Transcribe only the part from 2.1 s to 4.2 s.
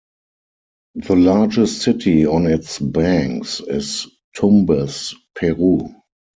on its banks is